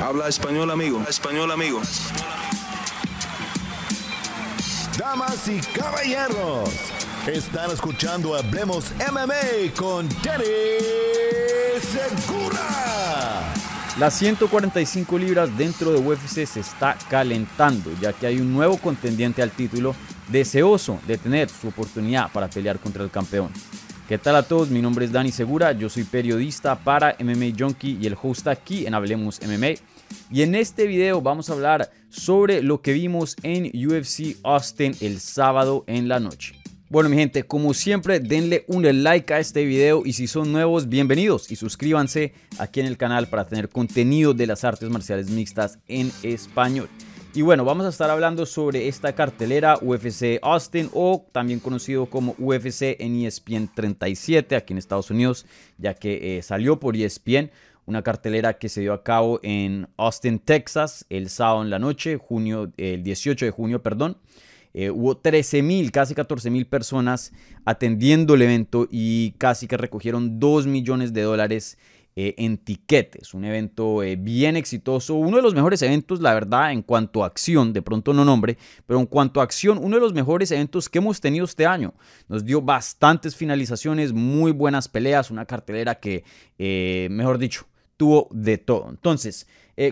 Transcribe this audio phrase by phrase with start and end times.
[0.00, 1.02] Habla español, amigo.
[1.08, 1.80] Español, amigo.
[4.96, 6.70] Damas y caballeros,
[7.26, 10.44] están escuchando Hablemos MMA con Danny
[11.80, 13.52] Segura.
[13.98, 19.42] Las 145 libras dentro de UFC se está calentando, ya que hay un nuevo contendiente
[19.42, 19.96] al título
[20.28, 23.50] deseoso de tener su oportunidad para pelear contra el campeón.
[24.08, 24.70] ¿Qué tal a todos?
[24.70, 28.86] Mi nombre es Dani Segura, yo soy periodista para MMA Junkie y el host aquí
[28.86, 29.74] en Hablemos MMA.
[30.30, 35.20] Y en este video vamos a hablar sobre lo que vimos en UFC Austin el
[35.20, 36.54] sábado en la noche.
[36.88, 40.88] Bueno mi gente, como siempre denle un like a este video y si son nuevos
[40.88, 45.80] bienvenidos y suscríbanse aquí en el canal para tener contenido de las artes marciales mixtas
[45.86, 46.88] en español.
[47.38, 52.34] Y bueno, vamos a estar hablando sobre esta cartelera UFC Austin o también conocido como
[52.36, 57.52] UFC en ESPN 37 aquí en Estados Unidos, ya que eh, salió por ESPN,
[57.86, 62.16] una cartelera que se dio a cabo en Austin, Texas, el sábado en la noche,
[62.16, 64.18] junio, el 18 de junio, perdón.
[64.74, 67.32] Eh, hubo 13 mil, casi 14 mil personas
[67.64, 71.78] atendiendo el evento y casi que recogieron 2 millones de dólares
[72.20, 73.32] eh, en tiquetes.
[73.32, 77.28] Un evento eh, bien exitoso, uno de los mejores eventos, la verdad, en cuanto a
[77.28, 80.88] acción, de pronto no nombre, pero en cuanto a acción, uno de los mejores eventos
[80.88, 81.94] que hemos tenido este año.
[82.26, 86.24] Nos dio bastantes finalizaciones, muy buenas peleas, una cartelera que,
[86.58, 88.90] eh, mejor dicho, tuvo de todo.
[88.90, 89.46] Entonces,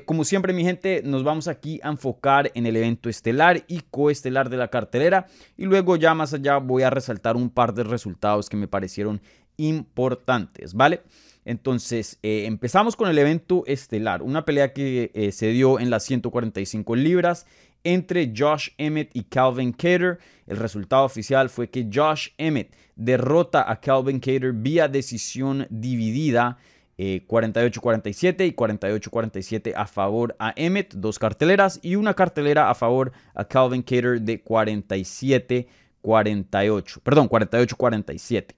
[0.04, 4.50] como siempre, mi gente, nos vamos aquí a enfocar en el evento estelar y coestelar
[4.50, 5.28] de la cartelera.
[5.56, 9.20] Y luego ya más allá voy a resaltar un par de resultados que me parecieron
[9.56, 11.00] importantes, ¿vale?
[11.46, 16.02] Entonces, eh, empezamos con el evento estelar, una pelea que eh, se dio en las
[16.04, 17.46] 145 libras
[17.84, 20.18] entre Josh Emmett y Calvin Cater.
[20.48, 26.58] El resultado oficial fue que Josh Emmett derrota a Calvin Cater vía decisión dividida.
[26.98, 33.12] 48-47 eh, y 48-47 a favor a Emmett, dos carteleras y una cartelera a favor
[33.34, 38.54] a Calvin Cater de 47-48, perdón, 48-47.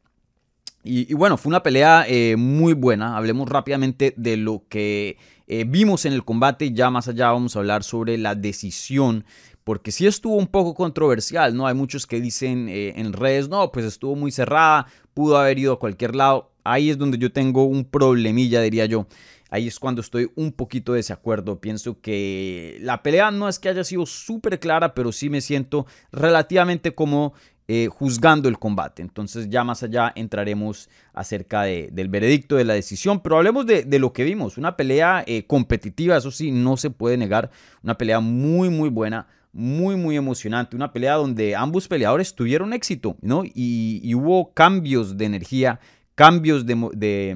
[0.85, 3.17] Y, bueno, fue una pelea eh, muy buena.
[3.17, 6.73] Hablemos rápidamente de lo que eh, vimos en el combate.
[6.73, 9.25] Ya más allá vamos a hablar sobre la decisión.
[9.65, 11.67] Porque sí estuvo un poco controversial, ¿no?
[11.67, 15.75] Hay muchos que dicen eh, en redes, no, pues estuvo muy cerrada, pudo haber ido
[15.75, 16.53] a cualquier lado.
[16.65, 19.07] Ahí es donde yo tengo un problemilla, diría yo.
[19.51, 21.61] Ahí es cuando estoy un poquito de desacuerdo.
[21.61, 25.87] Pienso que la pelea no es que haya sido súper clara, pero sí me siento
[26.13, 27.35] relativamente como
[27.71, 29.03] eh, juzgando el combate.
[29.03, 34.15] Entonces ya más allá entraremos acerca del veredicto, de la decisión, pero hablemos de, lo
[34.15, 34.57] que vimos.
[34.57, 37.51] Una pelea eh, competitiva, eso sí, no se puede negar.
[37.83, 39.27] Una pelea muy, muy buena.
[39.53, 40.77] Muy, muy emocionante.
[40.77, 43.43] Una pelea donde ambos peleadores tuvieron éxito, ¿no?
[43.45, 45.79] Y, hubo cambios de energía,
[46.15, 47.35] cambios de, de,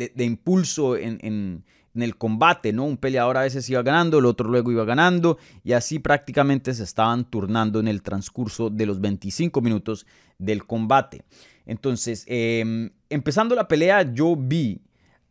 [0.00, 1.64] mm, impulso en, en
[2.02, 2.84] el combate, ¿no?
[2.84, 6.82] Un peleador a veces iba ganando, el otro luego iba ganando y así prácticamente se
[6.82, 10.06] estaban turnando en el transcurso de los 25 minutos
[10.38, 11.22] del combate.
[11.66, 14.80] Entonces, em, empezando la pelea, yo vi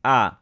[0.03, 0.39] a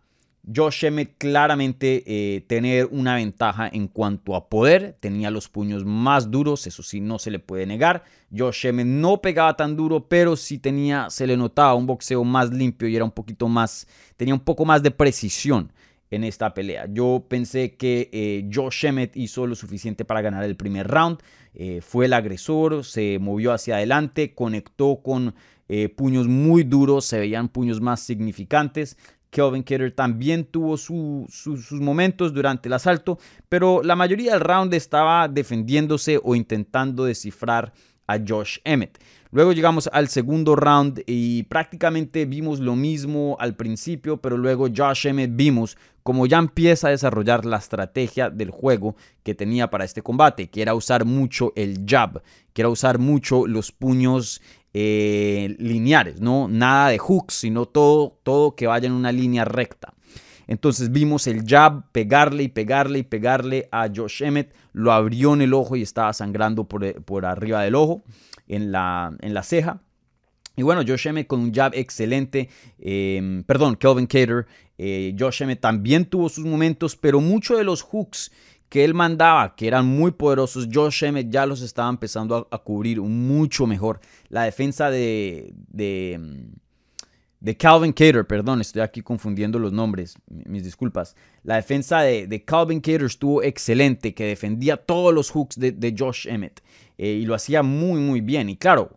[0.54, 6.32] Josh Emmett claramente eh, tener una ventaja en cuanto a poder, tenía los puños más
[6.32, 8.04] duros, eso sí, no se le puede negar.
[8.36, 12.50] Josh Emmett no pegaba tan duro, pero sí tenía, se le notaba un boxeo más
[12.52, 15.72] limpio y era un poquito más, tenía un poco más de precisión
[16.12, 16.88] en esta pelea.
[16.90, 21.20] Yo pensé que eh, Josh Emmett hizo lo suficiente para ganar el primer round.
[21.54, 25.34] Eh, fue el agresor, se movió hacia adelante, conectó con
[25.70, 28.98] eh, puños muy duros, se veían puños más significantes.
[29.30, 33.18] Kelvin Ketter también tuvo sus momentos durante el asalto,
[33.48, 37.72] pero la mayoría del round estaba defendiéndose o intentando descifrar
[38.08, 39.00] a Josh Emmett.
[39.32, 45.08] Luego llegamos al segundo round y prácticamente vimos lo mismo al principio, pero luego Josh
[45.08, 50.02] Emmett vimos como ya empieza a desarrollar la estrategia del juego que tenía para este
[50.02, 52.22] combate, que era usar mucho el jab,
[52.54, 54.42] que era usar mucho los puños
[54.74, 56.48] eh, lineares, ¿no?
[56.48, 59.94] Nada de hooks, sino todo, todo que vaya en una línea recta.
[60.48, 65.42] Entonces vimos el jab, pegarle y pegarle y pegarle a Josh Emmett, lo abrió en
[65.42, 68.04] el ojo y estaba sangrando por, por arriba del ojo
[68.48, 69.82] en la, en la ceja.
[70.56, 72.50] Y bueno, Josh Emmett con un jab excelente.
[72.80, 74.46] Em, perdón, Kelvin Cater.
[74.84, 78.32] Eh, Josh Emmett también tuvo sus momentos, pero muchos de los hooks
[78.68, 83.00] que él mandaba, que eran muy poderosos, Josh Emmett ya los estaba empezando a, cubrir
[83.00, 84.00] mucho mejor.
[84.30, 86.52] La defensa de, de, em,
[87.42, 91.16] de, Calvin Cater, perdón, estoy aquí confundiendo los nombres, mis disculpas.
[91.44, 96.28] La defensa de, de Calvin Cater estuvo excelente, que defendía todos los hooks de, Josh
[96.28, 96.64] Emmett.
[96.98, 98.50] Eh, y lo hacía muy, muy bien.
[98.50, 98.90] Y claro,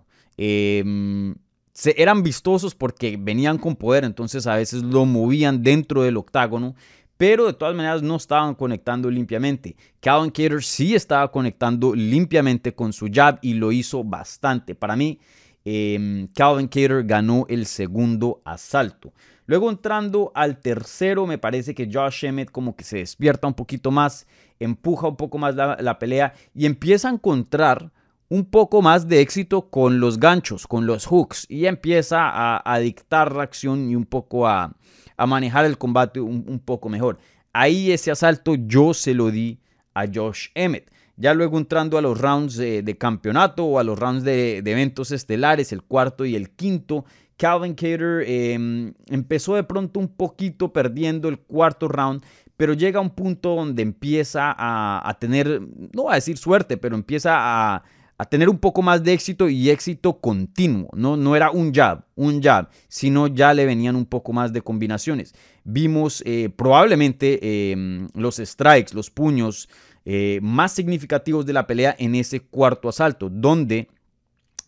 [1.84, 6.74] em, eran vistosos porque venían con poder, entonces a veces lo movían dentro del octágono,
[7.16, 9.76] pero de todas maneras no estaban conectando limpiamente.
[10.00, 14.74] Calvin Cater sí estaba conectando limpiamente con su jab y lo hizo bastante.
[14.74, 15.20] Para mí,
[15.64, 19.12] eh, Calvin Cater ganó el segundo asalto.
[19.46, 23.90] Luego entrando al tercero, me parece que Josh Emmett como que se despierta un poquito
[23.90, 24.26] más,
[24.58, 27.92] empuja un poco más la, pelea y empieza a encontrar
[28.34, 32.18] un poco más de éxito con los ganchos, con los hooks y empieza
[32.64, 34.74] a, dictar reacción y un poco a,
[35.24, 37.18] manejar el combate un, poco mejor.
[37.52, 39.60] Ahí ese asalto yo se lo di
[39.94, 40.90] a Josh Emmett.
[41.16, 45.70] Ya luego entrando a los rounds de, campeonato o a los rounds de, eventos estelares,
[45.72, 47.04] el cuarto y el quinto,
[47.36, 52.24] Calvin Cater em, empezó de pronto un poquito perdiendo el cuarto round,
[52.56, 55.60] pero llega a un punto donde empieza a, tener,
[55.92, 57.84] no voy a decir suerte, pero empieza a,
[58.24, 60.88] tener un poco más de éxito y éxito continuo.
[60.94, 64.62] No, no era un jab, un jab, sino ya le venían un poco más de
[64.62, 65.34] combinaciones.
[65.64, 69.68] Vimos eh, probablemente em, los strikes, los puños
[70.04, 73.88] eh, más significativos de la pelea en ese cuarto asalto, donde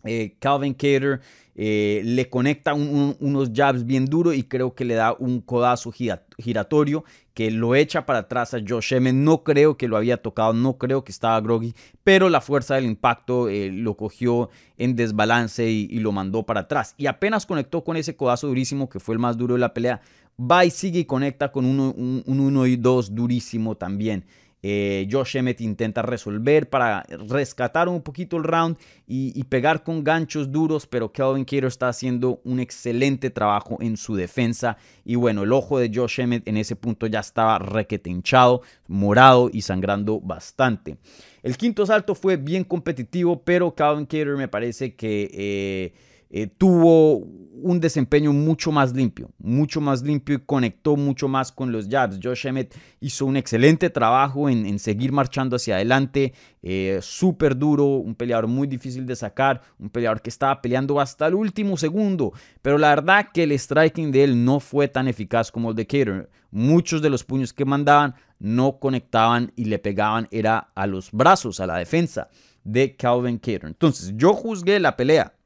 [0.07, 1.21] eh, Calvin Cater
[1.59, 7.03] eh, le conecta unos jabs bien duros y creo que le da un codazo giratorio
[7.33, 9.15] que lo echa para atrás a Josh Emmett.
[9.15, 11.73] No creo que lo había tocado, no creo que estaba groggy,
[12.03, 16.93] pero la fuerza del impacto eh, lo cogió en desbalance y, lo mandó para atrás.
[16.95, 20.01] Y apenas conectó con ese codazo durísimo que fue el más duro de la pelea,
[20.39, 24.25] va y sigue y conecta con un 1 y 2 durísimo también.
[24.63, 30.51] Eh, Josh Emmett intenta resolver para rescatar un poquito el round y, pegar con ganchos
[30.51, 34.77] duros, pero Kelvin Cater está haciendo un excelente trabajo en su defensa.
[35.05, 39.49] Y bueno, el ojo de Josh Emmett en ese punto ya estaba requete hinchado, morado
[39.53, 40.97] y sangrando bastante.
[41.43, 45.29] El quinto salto fue bien competitivo, pero Calvin Cater me parece que...
[45.33, 47.25] Eh, eh, tuvo
[47.61, 52.19] un desempeño mucho más limpio, mucho más limpio y conectó mucho más con los jabs.
[52.21, 58.15] Josh Emmett hizo un excelente trabajo en, seguir marchando hacia adelante, eh, súper duro, un
[58.15, 62.77] peleador muy difícil de sacar, un peleador que estaba peleando hasta el último segundo, pero
[62.77, 66.29] la verdad que el striking de él no fue tan eficaz como el de Cater.
[66.51, 71.59] Muchos de los puños que mandaban no conectaban y le pegaban era a los brazos,
[71.59, 72.29] a la defensa
[72.63, 73.65] de Calvin Cater.
[73.65, 75.36] Entonces yo juzgué la pelea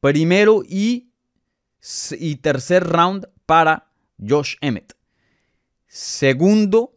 [0.00, 1.10] Primero y,
[2.18, 4.94] y tercer round para Josh Emmett.
[5.86, 6.96] Segundo,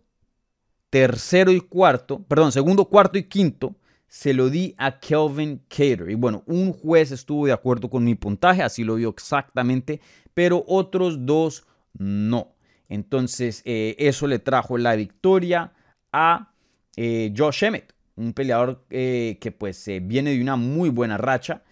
[0.89, 3.75] tercero y cuarto, perdón, segundo, cuarto y quinto
[4.11, 6.09] se lo di a Kelvin Cater.
[6.09, 10.01] Y bueno, un juez estuvo de acuerdo con mi puntaje, así lo vio exactamente,
[10.33, 11.65] pero otros dos
[11.97, 12.53] no.
[12.89, 15.71] Entonces, eh, eso le trajo la victoria
[16.11, 16.51] a
[16.97, 21.63] eh, Josh Emmett, un peleador eh, que pues viene de una muy buena racha.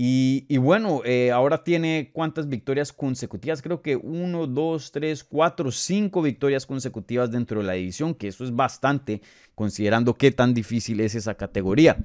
[0.00, 6.22] Y, bueno, eh, ahora tiene cuántas victorias consecutivas, creo que uno, dos, tres, cuatro, cinco
[6.22, 9.22] victorias consecutivas dentro de la división, que eso es bastante
[9.58, 11.96] considerando qué tan difícil es esa categoría.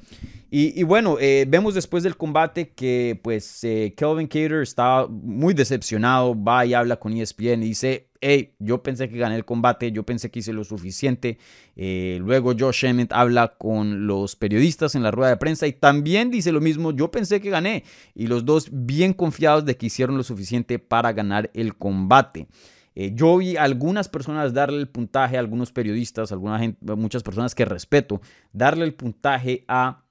[0.49, 6.35] Y, bueno, eh, vemos después del combate que pues eh, Kelvin Cater está muy decepcionado,
[6.35, 10.03] va y habla con ESPN y dice, hey, yo pensé que gané el combate, yo
[10.03, 11.37] pensé que hice lo suficiente.
[11.75, 16.31] Eh, luego Josh Emmett habla con los periodistas en la rueda de prensa y también
[16.31, 17.83] dice lo mismo, yo pensé que gané.
[18.15, 22.47] Y los dos bien confiados de que hicieron lo suficiente para ganar el combate.
[22.95, 26.33] Eh, yo vi algunas personas darle el puntaje, algunos periodistas,
[26.81, 28.21] muchas personas que respeto,
[28.51, 30.03] darle el puntaje a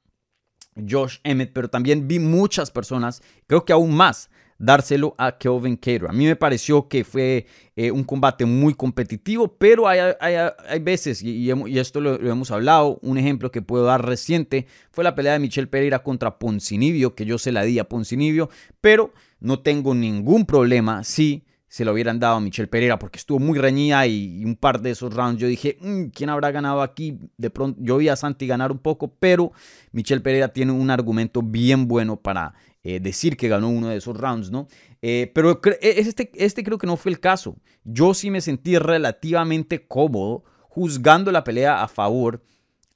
[0.89, 4.31] Josh Emmett, pero también vi muchas personas, creo que aún más,
[4.63, 6.07] dárselo a Kelvin Cater.
[6.09, 11.51] A mí me pareció que fue eh, un combate muy competitivo, pero hay, veces, y,
[11.79, 15.69] esto lo, hemos hablado, un ejemplo que puedo dar reciente fue la pelea de Michel
[15.69, 21.03] Pereira contra Poncinibio, que yo se la di a Poncinibio, pero no tengo ningún problema
[21.03, 24.83] si se lo hubieran dado a Michel Pereira porque estuvo muy reñida y, un par
[24.83, 27.19] de esos rounds yo dije, mm, ¿quién habrá ganado aquí?
[27.39, 29.53] De pronto yo vi a Santi ganar un poco, pero
[29.91, 32.53] Michel Pereira tiene un argumento bien bueno para
[32.83, 34.69] eh, decir que ganó uno de esos rounds, ¿no?
[35.01, 37.57] Eh, pero e, este, este creo que no fue el caso.
[37.85, 42.43] Yo sí me sentí relativamente cómodo juzgando la pelea a favor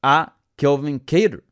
[0.03, 1.46] a Kelvin Cater.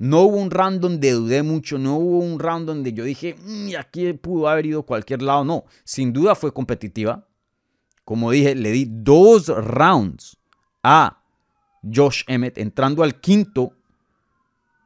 [0.00, 3.76] No hubo un round donde dudé mucho, no hubo un round donde yo dije, mm,
[3.78, 5.44] aquí pudo haber ido cualquier lado.
[5.44, 7.28] No, sin duda fue competitiva.
[8.04, 10.38] Como dije, le di dos rounds
[10.82, 11.22] a
[11.82, 13.74] Josh Emmett, entrando al quinto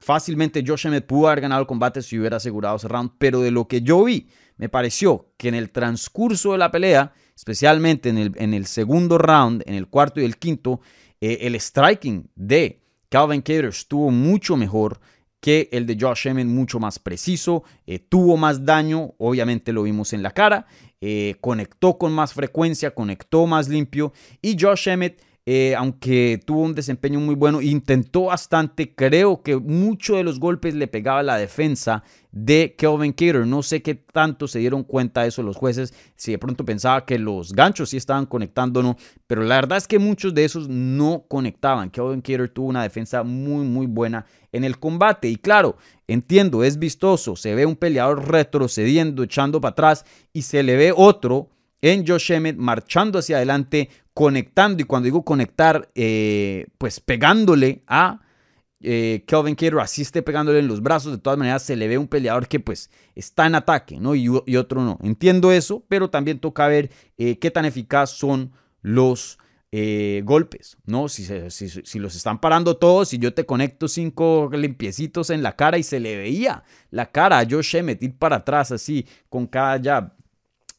[0.04, 3.50] Fácilmente Josh Emmett pudo haber ganado el combate si hubiera asegurado ese round, pero de
[3.50, 4.28] lo que yo vi,
[4.59, 9.16] me pareció que en el transcurso de la pelea, especialmente en el, en el segundo
[9.16, 10.83] round, en el cuarto y el quinto,
[11.23, 12.83] eh, el striking de
[13.14, 14.99] Calvin Cater estuvo mucho mejor
[15.40, 20.12] que el de Josh Emmett, mucho más preciso, eh, tuvo más daño, obviamente lo vimos
[20.12, 20.66] en la cara,
[21.00, 26.74] eh, conectó con más frecuencia, conectó más limpio y Josh Emmett eh, aunque tuvo un
[26.74, 28.94] desempeño muy bueno, intentó bastante.
[28.94, 33.46] Creo que mucho de los golpes le pegaba la defensa de Kelvin Cater.
[33.46, 35.92] No sé qué tanto se dieron cuenta de eso los jueces.
[36.16, 38.96] Si de pronto pensaba que los ganchos sí estaban conectando o no.
[39.26, 41.90] Pero la verdad es que muchos de esos no conectaban.
[41.90, 45.28] Kelvin Cater tuvo una defensa muy, muy buena en el combate.
[45.28, 45.76] Y claro,
[46.08, 47.36] entiendo, es vistoso.
[47.36, 50.06] Se ve un peleador retrocediendo, echando para atrás.
[50.32, 51.50] Y se le ve otro
[51.84, 58.22] en Josh Emmett marchando hacia adelante conectando, y cuando digo conectar, eh, pues pegándole a
[58.80, 61.98] eh, Kelvin Cater, así esté pegándole en los brazos, de todas maneras se le ve
[61.98, 64.14] un peleador que pues está en ataque, ¿no?
[64.14, 64.98] Y, otro no.
[65.02, 69.38] Entiendo eso, pero también toca ver eh, qué tan eficaz son los
[70.22, 71.08] golpes, ¿no?
[71.08, 75.78] Si, si, los están parando todos, si yo te conecto cinco limpiecitos en la cara
[75.78, 79.82] y se le veía la cara a Josh Emmett ir para atrás así, con cada
[79.82, 80.12] jab,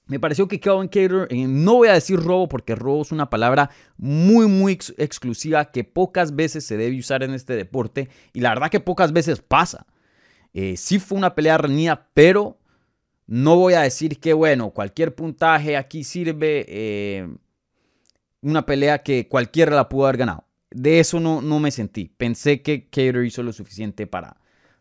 [0.07, 3.29] me pareció que Kelvin Cater, eh, no voy a decir robo porque robo es una
[3.29, 8.49] palabra muy, muy exclusiva que pocas veces se debe usar en este deporte y la
[8.49, 9.87] verdad que pocas veces pasa.
[10.53, 12.59] Eh, sí fue una pelea reñida, pero
[13.27, 16.65] no voy a decir que, bueno, cualquier puntaje aquí sirve.
[16.67, 17.27] Eh,
[18.41, 20.45] una pelea que cualquiera la pudo haber ganado.
[20.69, 22.09] De eso no, no me sentí.
[22.15, 24.37] Pensé que Cater hizo lo suficiente para,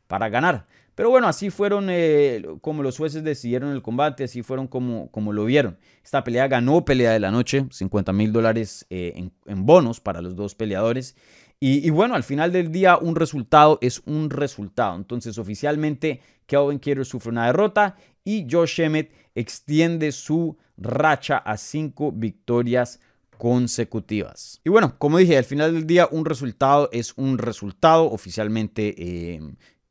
[0.06, 0.66] para ganar.
[0.94, 5.32] Pero bueno, así fueron eh, como los jueces decidieron el combate, así fueron como, como
[5.32, 5.76] lo vieron.
[6.04, 10.36] Esta pelea ganó pelea de la noche, 50 mil dólares eh, en, bonos para los
[10.36, 11.16] dos peleadores.
[11.60, 14.96] Y, bueno, al final del día un resultado es un resultado.
[14.96, 22.12] Entonces oficialmente Kelvin Cater sufre una derrota y Josh Emmett extiende su racha a cinco
[22.12, 23.00] victorias
[23.38, 24.60] consecutivas.
[24.64, 28.10] Y bueno, como dije, al final del día un resultado es un resultado.
[28.10, 29.40] Oficialmente eh,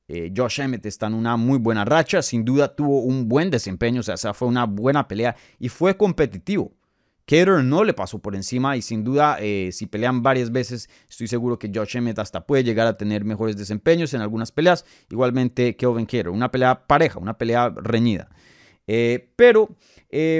[0.07, 4.01] eh, Josh Emmett está en una muy buena racha, sin duda tuvo un buen desempeño,
[4.01, 6.74] o sea, fue una buena pelea y fue competitivo.
[7.25, 11.29] Cater no le pasó por encima y sin duda eh, si pelean varias veces estoy
[11.29, 14.83] seguro que Josh Emmett hasta puede llegar a tener mejores desempeños en algunas peleas.
[15.10, 18.29] Igualmente Kelvin Cater, una pelea pareja, una pelea reñida.
[18.88, 19.77] Eh, pero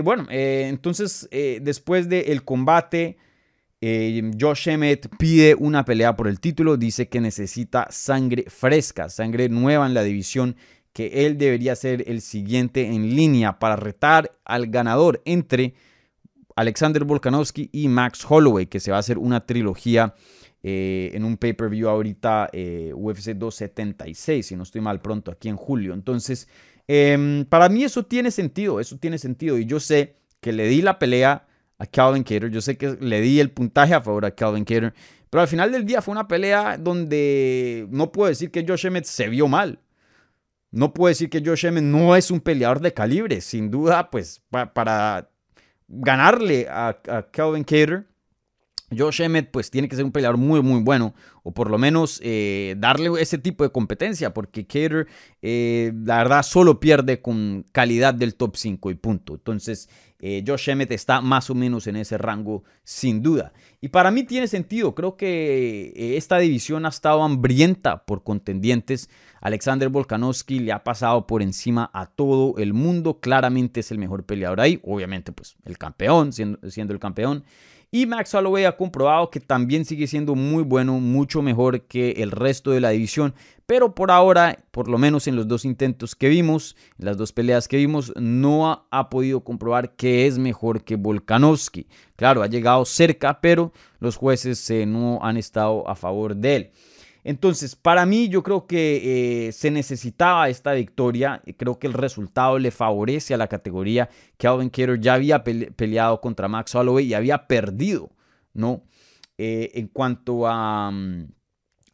[0.04, 3.18] bueno, entonces después del combate
[3.86, 9.50] eh, Josh Emmett pide una pelea por el título, dice que necesita sangre fresca, sangre
[9.50, 10.56] nueva en la división,
[10.94, 15.74] que él debería ser el siguiente en línea para retar al ganador entre
[16.56, 20.16] Alexander Volkanovski y Max Holloway, que se va a hacer una trilogía
[20.62, 25.58] eh, en un pay-per-view ahorita eh, UFC 276, si no estoy mal pronto, aquí en
[25.58, 25.94] julio.
[25.94, 26.48] Entonces,
[26.88, 30.82] em, para mí eso tiene sentido, eso tiene sentido y yo sé que le di
[30.82, 31.48] la pelea
[31.84, 32.50] a Calvin Cater.
[32.50, 34.94] Yo sé que le di el puntaje a favor a Calvin Cater,
[35.30, 39.06] pero al final del día fue una pelea donde no puedo decir que Josh Emmett
[39.06, 39.80] se vio mal.
[40.72, 43.42] No puedo decir que Josh Emmett no es un peleador de calibre.
[43.42, 45.30] Sin duda, pues para
[45.88, 48.08] ganarle a, a Calvin Cater,
[48.98, 52.20] Josh Emmett pues tiene que ser un peleador muy muy bueno o por lo menos
[52.24, 55.08] eh, darle ese tipo de competencia porque Cater
[55.42, 59.34] eh, la verdad solo pierde con calidad del top 5 y punto.
[59.34, 63.52] Entonces eh, Josh Emmett está más o menos en ese rango sin duda.
[63.82, 69.10] Y para mí tiene sentido, creo que esta división ha estado hambrienta por contendientes.
[69.42, 74.24] Alexander Volkanovski le ha pasado por encima a todo el mundo, claramente es el mejor
[74.24, 77.44] peleador ahí, obviamente pues el campeón, siendo, siendo el campeón.
[77.96, 82.32] Y Max Holloway ha comprobado que también sigue siendo muy bueno, mucho mejor que el
[82.32, 83.36] resto de la división.
[83.68, 87.34] Pero por ahora, por lo menos en los dos intentos que vimos, en las dos
[87.34, 91.86] peleas que vimos, no ha, podido comprobar que es mejor que Volkanovski.
[92.16, 96.72] Claro, ha llegado cerca, pero los jueces eh, no han estado a favor de él.
[97.24, 101.42] Entonces, para mí yo creo que eh, se necesitaba esta victoria.
[101.58, 104.10] Creo que el resultado le favorece a la categoría.
[104.38, 108.12] Calvin Cater ya había peleado contra Max Holloway y había perdido,
[108.54, 108.84] ¿no?
[109.38, 111.28] Eh, en cuanto a, mm,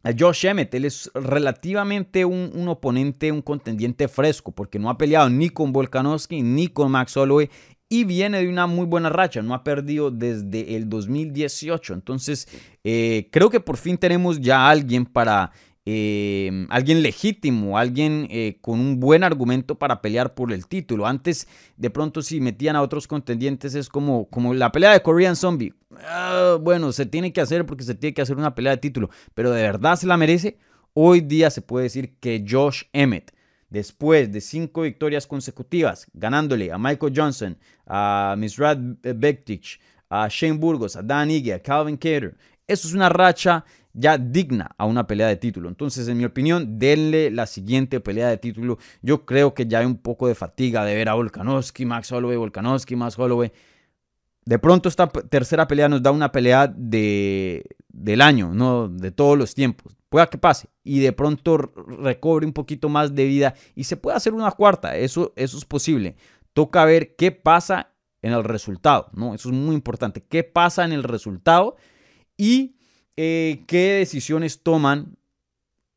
[0.02, 4.98] a, Josh Emmett, él es relativamente un, un, oponente, un contendiente fresco, porque no ha
[4.98, 7.48] peleado ni con Volkanovski ni con Max Holloway
[7.92, 11.92] y viene de una muy buena racha, no ha perdido desde el 2018.
[11.92, 12.46] Entonces,
[12.84, 15.50] eh, creo que por fin tenemos ya alguien para,
[15.84, 21.04] eh, alguien legítimo, alguien eh, con un buen argumento para pelear por el título.
[21.04, 25.34] Antes, de pronto, si metían a otros contendientes, es como, como la pelea de Korean
[25.34, 25.74] Zombie.
[26.04, 29.10] Ah, bueno, se tiene que hacer porque se tiene que hacer una pelea de título,
[29.34, 30.58] pero de verdad se la merece.
[30.94, 33.32] Hoy día se puede decir que Josh Emmett
[33.70, 40.96] después de cinco victorias consecutivas, ganándole a Michael Johnson, a Misrad Bektic, a Shane Burgos,
[40.96, 42.36] a Dan Ige, a Calvin Cater.
[42.66, 45.68] Eso es una racha ya digna a una pelea de título.
[45.68, 48.78] Entonces, en mi opinión, denle la siguiente pelea de título.
[49.02, 52.36] Yo creo que ya hay un poco de fatiga de ver a Volkanovski, Max Holloway,
[52.36, 53.52] Volkanovski, Max Holloway.
[54.50, 59.38] De pronto esta tercera pelea nos da una pelea de, del año, no de todos
[59.38, 59.96] los tiempos.
[60.08, 64.16] Pueda que pase y de pronto recobre un poquito más de vida y se puede
[64.16, 64.96] hacer una cuarta.
[64.96, 66.16] Eso, eso es posible.
[66.52, 67.92] Toca ver qué pasa
[68.22, 69.36] en el resultado, ¿no?
[69.36, 70.20] Eso es muy importante.
[70.20, 71.76] ¿Qué pasa en el resultado?
[72.36, 72.74] Y
[73.16, 75.16] eh, qué decisiones toman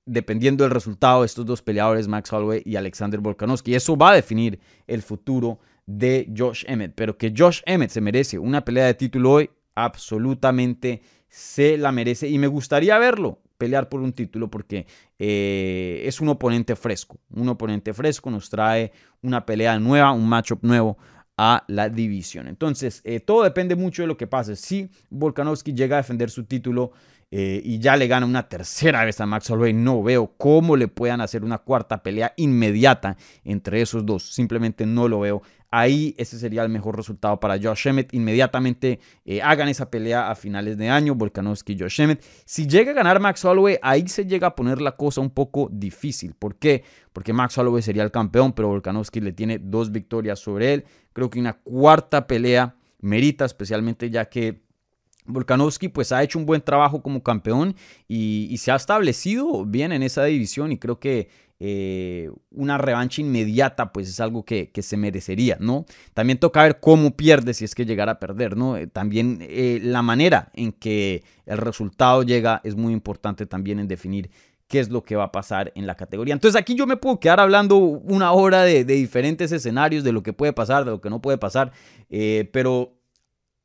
[0.05, 3.73] dependiendo del resultado de estos dos peleadores, Max Holloway y Alexander Volkanovski.
[3.73, 6.93] Eso va a definir el futuro de Josh Emmett.
[6.95, 12.27] Pero que Josh Emmett se merece una pelea de título hoy, absolutamente se la merece.
[12.29, 14.85] Y me gustaría verlo pelear por un título porque
[15.17, 17.17] eh, es un oponente fresco.
[17.29, 20.97] Un oponente fresco nos trae una pelea nueva, un matchup nuevo
[21.37, 22.47] a la división.
[22.47, 24.55] Entonces, eh, todo depende mucho de lo que pase.
[24.55, 26.91] Si Volkanovski llega a defender su título
[27.31, 30.87] eh, y ya le gana una tercera vez a Max Holloway, no veo cómo le
[30.87, 34.33] puedan hacer una cuarta pelea inmediata entre esos dos.
[34.33, 35.41] Simplemente no lo veo.
[35.75, 38.13] Ahí ese sería el mejor resultado para Josh Emmett.
[38.13, 42.23] Inmediatamente eh, hagan esa pelea a finales de año, Volkanovski y Josh Emmett.
[42.45, 45.69] Si llega a ganar Max Holloway, ahí se llega a poner la cosa un poco
[45.71, 46.35] difícil.
[46.35, 46.83] ¿Por qué?
[47.11, 50.85] Porque Max Holloway sería el campeón, pero Volkanovski le tiene dos victorias sobre él.
[51.11, 54.61] Creo que una cuarta pelea merita, especialmente ya que
[55.25, 57.75] Volkanovski pues ha hecho un buen trabajo como campeón
[58.07, 61.29] y, se ha establecido bien en esa división y creo que
[61.65, 65.85] eh, una revancha inmediata pues es algo que, se merecería, ¿no?
[66.13, 68.75] También toca ver cómo pierde si es que llegara a perder, ¿no?
[68.75, 73.87] Eh, también eh, la manera en que el resultado llega es muy importante también en
[73.87, 74.29] definir
[74.67, 76.33] qué es lo que va a pasar en la categoría.
[76.33, 80.33] Entonces aquí yo me puedo quedar hablando una hora de, diferentes escenarios, de lo que
[80.33, 81.71] puede pasar, de lo que no puede pasar,
[82.51, 82.91] pero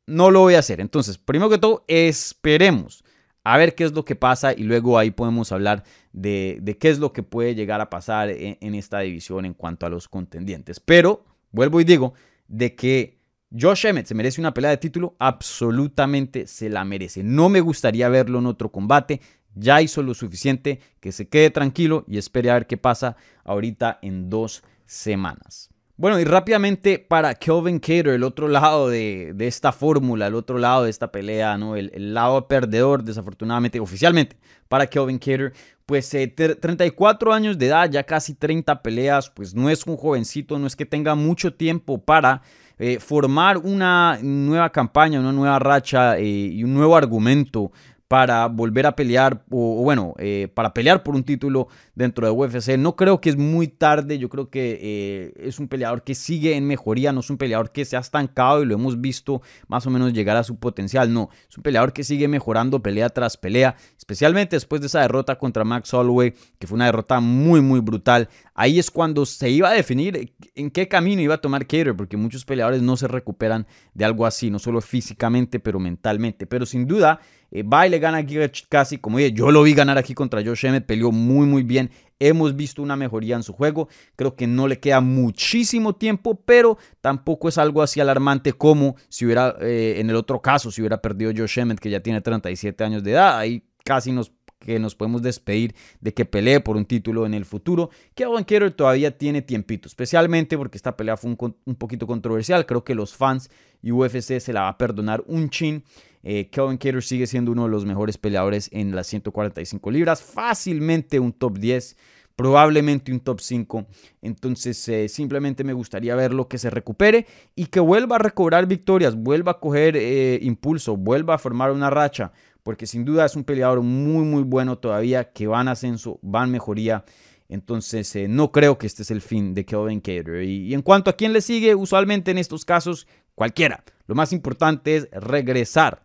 [0.06, 0.80] no lo voy a hacer.
[0.80, 3.02] Entonces, primero que todo, esperemos
[3.42, 5.82] a ver qué es lo que pasa y luego ahí podemos hablar
[6.20, 9.90] de, qué es lo que puede llegar a pasar en, esta división en cuanto a
[9.90, 10.80] los contendientes.
[10.80, 12.14] Pero, vuelvo y digo,
[12.48, 13.18] de que
[13.58, 17.22] Josh Emmett se merece una pelea de título, absolutamente se la merece.
[17.22, 19.20] No me gustaría verlo en otro combate.
[19.54, 23.98] Ya hizo lo suficiente, que se quede tranquilo y espere a ver qué pasa ahorita
[24.02, 25.70] en dos semanas.
[25.98, 30.84] Bueno, y rápidamente para Kelvin Cater, el otro lado de, esta fórmula, el otro lado
[30.84, 31.74] de esta pelea, ¿no?
[31.74, 34.36] El, lado perdedor, desafortunadamente, oficialmente,
[34.68, 35.52] para Kelvin Cater,
[35.86, 40.56] pues 34 eh, años de edad, ya casi 30 peleas, pues no es un jovencito,
[40.60, 42.42] no es que tenga mucho tiempo para
[42.78, 47.72] eh, formar una nueva campaña, una nueva racha eh, y un nuevo argumento
[48.08, 52.78] para volver a pelear, o, bueno, eh, para pelear por un título dentro de UFC.
[52.78, 56.56] No creo que es muy tarde, yo creo que eh, es un peleador que sigue
[56.56, 59.86] en mejoría, no es un peleador que se ha estancado y lo hemos visto más
[59.86, 63.36] o menos llegar a su potencial, no, es un peleador que sigue mejorando pelea tras
[63.36, 67.80] pelea, especialmente después de esa derrota contra Max Holloway, que fue una derrota muy, muy
[67.80, 68.30] brutal.
[68.54, 72.16] Ahí es cuando se iba a definir en qué camino iba a tomar Cater, porque
[72.16, 76.46] muchos peleadores no se recuperan de algo así, no solo físicamente, pero mentalmente.
[76.46, 78.36] Pero sin duda, eh, y le gana aquí
[78.68, 81.90] casi, como dije, yo lo vi ganar aquí contra Josh Emmett, peleó muy muy bien.
[82.20, 83.88] Hemos visto una mejoría en su juego.
[84.16, 89.24] Creo que no le queda muchísimo tiempo, pero tampoco es algo así alarmante como si
[89.24, 92.82] hubiera, eh, en el otro caso, si hubiera perdido Josh Emmett, que ya tiene 37
[92.82, 93.38] años de edad.
[93.38, 97.44] Ahí casi nos que nos podemos despedir de que pelee por un título en el
[97.44, 97.90] futuro.
[98.14, 102.66] Que Cater todavía tiene tiempito, especialmente porque esta pelea fue un, un, poquito controversial.
[102.66, 103.50] Creo que los fans
[103.82, 105.84] y UFC se la va a perdonar un chin.
[106.22, 111.20] Eh, Kelvin Cater sigue siendo uno de los mejores peleadores en las 145 libras, fácilmente
[111.20, 111.96] un top 10,
[112.36, 113.86] probablemente un top 5.
[114.22, 119.16] Entonces eh, simplemente me gustaría verlo que se recupere y que vuelva a recobrar victorias,
[119.16, 123.44] vuelva a coger eh, impulso, vuelva a formar una racha, porque sin duda es un
[123.44, 127.04] peleador muy muy bueno todavía, que va en ascenso, va en mejoría.
[127.50, 130.42] Entonces, no creo que este es el fin de Kelvin Cater.
[130.42, 133.82] Y, y, en cuanto a quién le sigue, usualmente en estos casos, cualquiera.
[134.06, 136.02] Lo más importante es regresar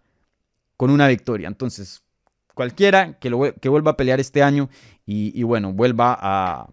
[0.77, 1.47] con una victoria.
[1.47, 2.03] Entonces,
[2.53, 4.69] cualquiera que, lo, que vuelva a pelear este año
[5.05, 6.67] y, bueno, vuelva a,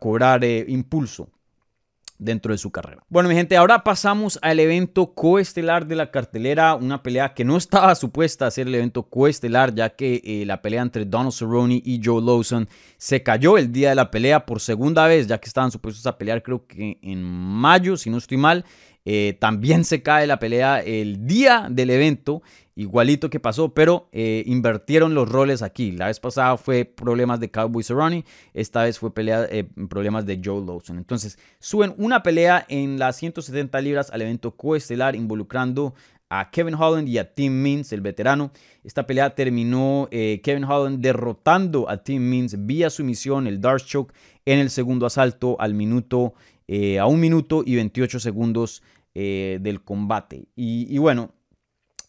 [0.00, 1.28] cobrar eh, impulso
[2.18, 3.02] dentro de su carrera.
[3.08, 7.56] Bueno, mi gente, ahora pasamos al evento coestelar de la cartelera, una pelea que no
[7.56, 11.82] estaba supuesta a ser el evento coestelar, ya que eh, la pelea entre Donald Cerrone
[11.84, 15.48] y Joe Lawson se cayó el día de la pelea por segunda vez, ya que
[15.48, 18.64] estaban supuestos a pelear creo que en mayo, si no estoy mal.
[19.06, 22.42] Eh, también se cae la pelea el día del evento
[22.76, 25.92] igualito que pasó, pero eh, invertieron los roles aquí.
[25.92, 30.40] La vez pasada fue problemas de Cowboy Cerrone, esta vez fue pelea, eh, problemas de
[30.44, 30.98] Joe Lawson.
[30.98, 35.94] Entonces, suben una pelea en las 170 libras al evento coestelar involucrando
[36.30, 38.50] a Kevin Holland y a Tim Means, el veterano.
[38.82, 44.12] Esta pelea terminó eh, Kevin Holland derrotando a Tim Means vía sumisión, el Dark Choke,
[44.44, 46.34] en el segundo asalto al minuto,
[47.00, 48.82] a un minuto y 28 segundos
[49.14, 50.48] del combate.
[50.56, 51.30] Y, bueno,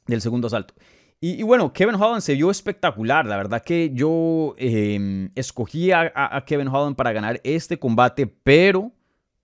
[0.08, 0.74] del segundo asalto.
[1.22, 3.26] Y, bueno, Kevin Holland se vio espectacular.
[3.26, 8.92] La verdad que yo em, escogí a, Kevin Holland para ganar este combate, pero,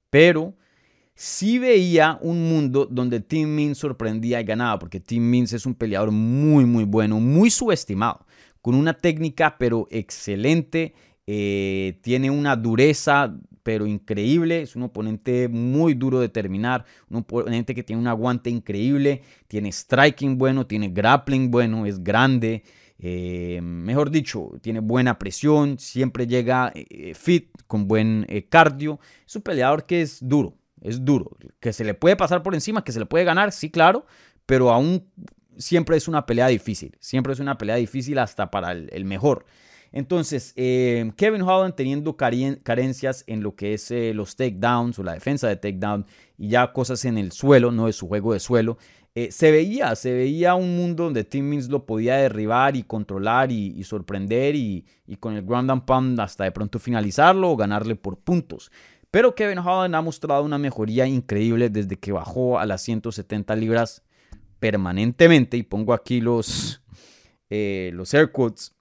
[0.09, 0.53] pero
[1.15, 5.73] sí veía un mundo donde Tim Means sorprendía y ganaba, porque Tim Means es un
[5.73, 8.25] peleador muy, muy bueno, muy subestimado,
[8.61, 10.93] con una técnica pero excelente,
[11.25, 17.75] eh, tiene una dureza pero increíble, es un oponente muy duro de terminar, un oponente
[17.75, 22.63] que tiene un aguante increíble, tiene striking bueno, tiene grappling bueno, es grande.
[23.03, 28.99] Eh, mejor dicho, tiene buena presión, siempre llega eh, fit, con buen cardio.
[29.25, 31.37] Es un peleador que es duro, es duro.
[31.59, 34.05] Que se le puede pasar por encima, que se le puede ganar, sí, claro,
[34.45, 35.07] pero aún
[35.57, 36.97] siempre es una pelea difícil.
[36.99, 39.45] Siempre es una pelea difícil hasta para el, mejor.
[39.91, 45.13] Entonces, eh, Kevin Holland teniendo carencias en lo que es eh, los takedowns o la
[45.13, 46.05] defensa de takedown
[46.37, 48.77] y ya cosas en el suelo, no de su juego de suelo,
[49.13, 53.51] eh, se veía, se veía un mundo donde Tim Means lo podía derribar y controlar
[53.51, 54.85] y, sorprender y,
[55.19, 58.71] con el ground and pound hasta de pronto finalizarlo o ganarle por puntos.
[59.11, 64.03] Pero Kevin Holland ha mostrado una mejoría increíble desde que bajó a las 170 libras
[64.59, 65.57] permanentemente.
[65.57, 66.81] Y pongo aquí los,
[67.49, 68.73] los air quotes.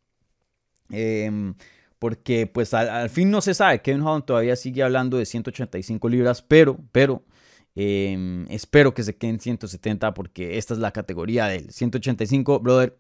[0.91, 1.55] Em,
[1.99, 3.83] porque pues al, fin no se sabe.
[3.83, 6.43] Kevin Holland todavía sigue hablando de 185 libras.
[6.43, 7.25] Pero, pero,
[7.75, 12.97] em, espero que se quede en 170 porque esta es la categoría del 185, brother.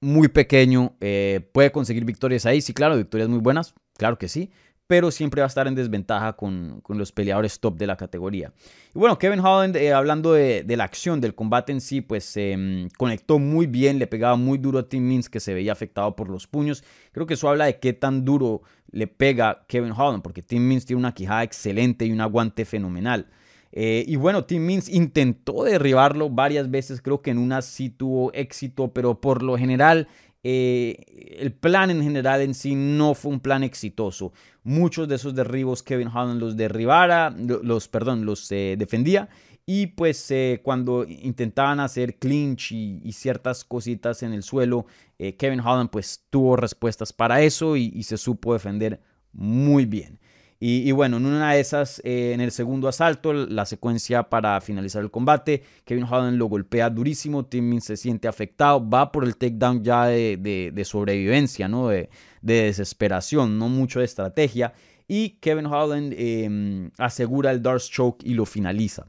[0.00, 4.50] Muy pequeño, eh, puede conseguir victorias ahí, sí, claro, victorias muy buenas, claro que sí,
[4.92, 8.52] pero siempre va a estar en desventaja con, los peleadores top de la categoría.
[8.94, 12.90] Y bueno, Kevin Holland, eh, hablando de, la acción, del combate en sí, pues em,
[12.98, 16.28] conectó muy bien, le pegaba muy duro a Tim Means que se veía afectado por
[16.28, 16.84] los puños.
[17.12, 20.84] Creo que eso habla de qué tan duro le pega Kevin Holland, porque Tim Means
[20.84, 23.28] tiene una quijada excelente y un aguante fenomenal.
[23.72, 28.30] Eh, y bueno, Tim Means intentó derribarlo varias veces, creo que en una sí tuvo
[28.34, 30.06] éxito, pero por lo general
[30.42, 34.32] eh, el plan en general en sí no fue un plan exitoso.
[34.64, 39.28] Muchos de esos derribos Kevin Holland los derribara, los, perdón, los eh, defendía.
[39.64, 44.86] Y pues eh, cuando intentaban hacer clinch y, ciertas cositas en el suelo,
[45.38, 49.00] Kevin Holland pues tuvo respuestas para eso y se supo defender
[49.32, 50.18] muy bien.
[50.64, 55.02] Y, bueno, en una de esas, eh, en el segundo asalto, la secuencia para finalizar
[55.02, 59.82] el combate, Kevin Holland lo golpea durísimo, Tim se siente afectado, va por el takedown
[59.82, 61.88] ya de, sobrevivencia, ¿no?
[61.88, 62.08] De,
[62.42, 64.72] desesperación, no mucho de estrategia.
[65.08, 69.08] Y Kevin Holland em, asegura el Dark Choke y lo finaliza.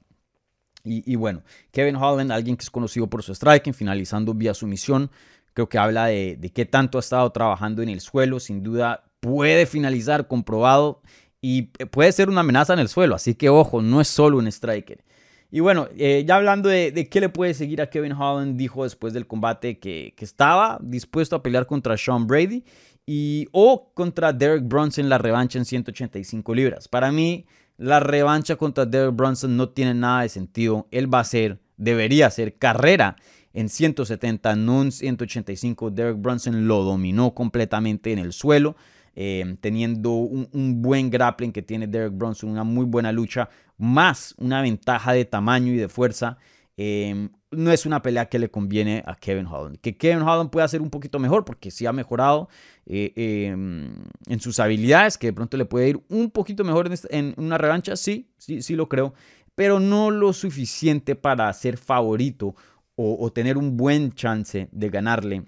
[0.84, 5.12] Y, bueno, Kevin Holland, alguien que es conocido por su striking, finalizando vía sumisión,
[5.54, 9.04] creo que habla de, de qué tanto ha estado trabajando en el suelo, sin duda
[9.24, 11.02] puede finalizar comprobado
[11.46, 14.48] y puede ser una amenaza en el suelo, así que ojo, no es solo un
[14.48, 15.04] striker.
[15.52, 19.12] Y bueno, eh, ya hablando de, qué le puede seguir a Kevin Holland, dijo después
[19.12, 22.64] del combate que, estaba dispuesto a pelear contra Sean Brady
[23.06, 26.88] y, o contra Derek Brunson la revancha en 185 libras.
[26.88, 30.88] Para mí, la revancha contra Derek Brunson no tiene nada de sentido.
[30.92, 33.18] Él va a ser, debería ser carrera
[33.52, 35.92] en 170, no en 185.
[35.92, 38.78] Derek Brunson lo dominó completamente en el suelo.
[39.16, 43.48] Em, teniendo un, buen grappling que tiene Derek Bronson, una muy buena lucha,
[43.78, 46.38] más una ventaja de tamaño y de fuerza.
[46.78, 49.78] Em, no es una pelea que le conviene a Kevin Holland.
[49.82, 52.50] Que Kevin Holland pueda hacer un poquito mejor porque sí ha mejorado
[52.88, 53.94] eh, em,
[54.28, 57.96] en sus habilidades, que de pronto le puede ir un poquito mejor en, una revancha,
[57.96, 59.14] sí, sí, sí lo creo,
[59.54, 62.56] pero no lo suficiente para ser favorito
[62.96, 65.44] o, o tener un buen chance de ganarle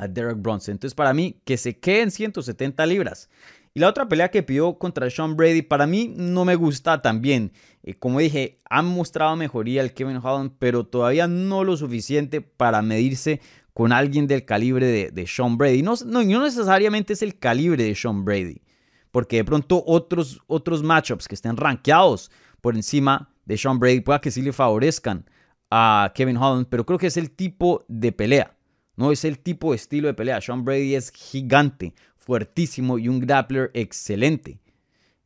[0.00, 0.72] a Derek Bronson.
[0.72, 3.28] Entonces, para mí, que se quede en 170 libras.
[3.74, 7.52] Y la otra pelea que pidió contra Sean Brady, para mí no me gusta también.
[7.82, 12.82] Eh, como dije, han mostrado mejoría el Kevin Holland, pero todavía no lo suficiente para
[12.82, 13.40] medirse
[13.72, 15.82] con alguien del calibre de, Sean Brady.
[15.82, 18.62] No, no, no, necesariamente es el calibre de Sean Brady,
[19.12, 24.20] porque de pronto otros, otros matchups que estén rankeados por encima de Sean Brady pueda
[24.20, 25.24] que sí le favorezcan
[25.70, 28.56] a Kevin Holland, pero creo que es el tipo de pelea.
[28.96, 30.40] No es el tipo de estilo de pelea.
[30.40, 34.60] Sean Brady es gigante, fuertísimo y un grappler excelente.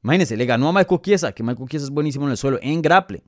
[0.03, 2.83] Imagínense, le ganó a Michael Chiesa, que Michael Chiesa es buenísimo en el suelo, en
[2.83, 3.23] grappling.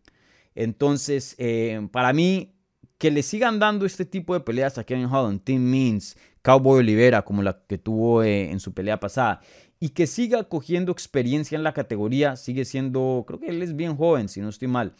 [0.54, 2.54] Entonces, eh, para mí,
[2.98, 7.22] que le sigan dando este tipo de peleas a Kevin Holland, Tim Means, Cowboy Olivera,
[7.22, 9.40] como la que tuvo eh, en su pelea pasada,
[9.80, 13.96] y que siga cogiendo experiencia en la categoría, sigue siendo, creo que él es bien
[13.96, 14.94] joven, si no estoy mal.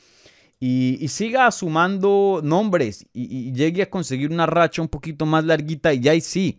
[0.59, 6.01] Y, siga sumando nombres y, llegue a conseguir una racha un poquito más larguita y
[6.01, 6.59] ya sí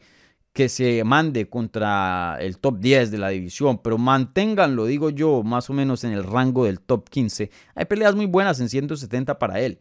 [0.53, 5.69] que se mande contra el top 10 de la división, pero manténganlo, digo yo, más
[5.69, 7.51] o menos en el rango del top 15.
[7.75, 9.79] Hay peleas muy buenas en 170 para él.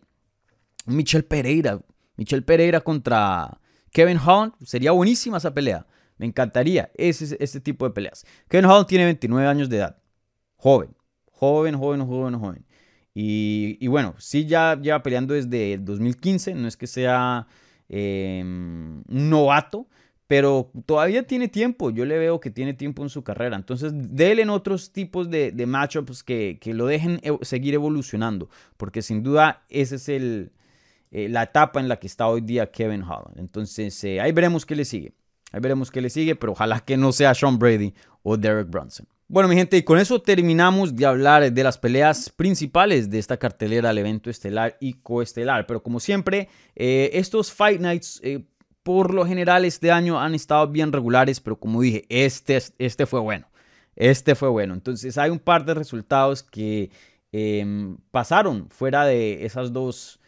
[0.84, 1.80] Michel Pereira,
[2.16, 3.58] Michel Pereira contra
[3.90, 5.86] Kevin Holland, sería buenísima esa pelea.
[6.18, 8.26] Me encantaría ese, ese tipo de peleas.
[8.48, 9.98] Kevin Holland tiene 29 años de edad.
[10.56, 10.94] Joven,
[11.32, 12.65] joven, joven, joven, joven.
[13.18, 17.46] Y, bueno, sí ya lleva peleando desde 2015, no es que sea
[17.88, 19.86] em, un novato,
[20.26, 21.90] pero todavía tiene tiempo.
[21.90, 23.56] Yo le veo que tiene tiempo en su carrera.
[23.56, 29.22] Entonces, déle en otros tipos de, matchups que, que, lo dejen seguir evolucionando, porque sin
[29.22, 30.52] duda esa es el,
[31.10, 33.38] eh, la etapa en la que está hoy día Kevin Holland.
[33.38, 35.14] Entonces, eh, ahí veremos qué le sigue.
[35.52, 39.06] Ahí veremos qué le sigue, pero ojalá que no sea Sean Brady o Derek Brunson.
[39.28, 43.38] Bueno, mi gente, y con eso terminamos de hablar de las peleas principales de esta
[43.38, 45.66] cartelera del evento estelar y coestelar.
[45.66, 48.44] Pero como siempre, eh, estos Fight Nights, eh,
[48.84, 53.18] por lo general, este año han estado bien regulares, pero como dije, este, este fue
[53.18, 53.48] bueno.
[53.96, 54.74] Este fue bueno.
[54.74, 56.90] Entonces, hay un par de resultados que
[57.32, 60.20] em, pasaron fuera de esas dos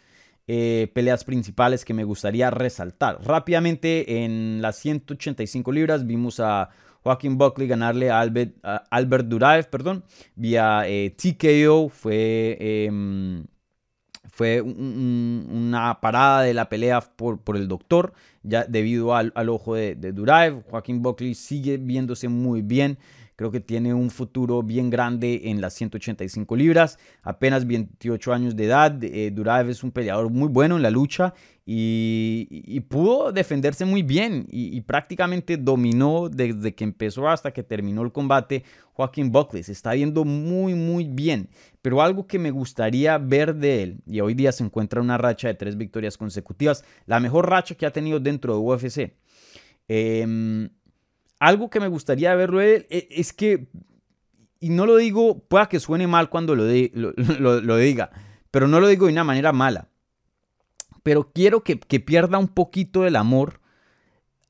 [0.48, 3.20] eh, peleas principales que me gustaría resaltar.
[3.24, 6.70] Rápidamente, en las 185 libras, vimos a
[7.02, 8.54] Joaquín Buckley ganarle a Albert,
[8.90, 11.88] Albert Duraev, perdón, vía eh, TKO.
[11.88, 13.46] Fue, em,
[14.30, 19.94] fue una parada de la pelea por, por, el doctor, ya debido al, ojo de,
[19.94, 20.62] de Duraev.
[20.68, 22.98] Joaquín Buckley sigue viéndose muy bien.
[23.38, 26.98] Creo que tiene un futuro bien grande en las 185 libras.
[27.22, 28.98] Apenas 28 años de edad.
[29.04, 34.44] Eh, Duraev es un peleador muy bueno en la lucha y, pudo defenderse muy bien
[34.50, 38.64] y, prácticamente dominó desde que empezó hasta que terminó el combate.
[38.94, 41.48] Joaquín Buckley se está viendo muy, muy bien.
[41.80, 45.46] Pero algo que me gustaría ver de él, y hoy día se encuentra una racha
[45.46, 49.12] de tres victorias consecutivas, la mejor racha que ha tenido dentro de UFC.
[49.86, 50.68] Eh,
[51.38, 53.68] algo que me gustaría verlo e, es que,
[54.60, 58.10] y no lo digo, pueda que suene mal cuando lo, lo, diga,
[58.50, 59.88] pero no lo digo de una manera mala.
[61.02, 63.60] Pero quiero que, pierda un poquito el amor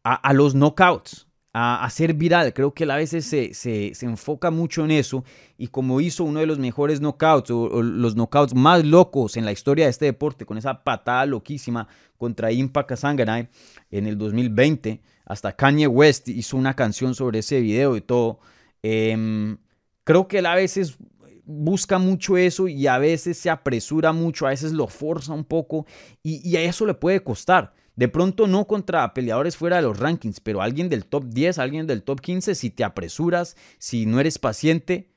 [0.03, 2.53] a, los knockouts, a, a, ser viral.
[2.53, 5.25] Creo que a veces se, se, enfoca mucho en eso.
[5.57, 9.53] Y como hizo uno de los mejores knockouts, o, los knockouts más locos en la
[9.53, 13.49] historia de este deporte, con esa patada loquísima contra Impa Kasanganay
[13.91, 18.41] en el 2020 hasta Kanye West hizo una canción sobre ese video y todo.
[18.83, 19.59] Em,
[20.03, 20.97] creo que él a veces
[21.45, 25.87] busca mucho eso y a veces se apresura mucho, a veces lo forza un poco
[26.23, 27.75] y, a eso le puede costar.
[27.99, 31.89] De pronto no contra peleadores fuera de los rankings, pero alguien del top 10, alguien
[31.89, 35.11] del top 15, si te apresuras, si no eres paciente,